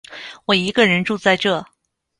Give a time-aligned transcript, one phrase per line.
[0.45, 1.63] 我一个人住在这